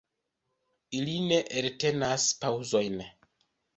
[0.99, 2.97] Ili ne eltenas paŭzojn.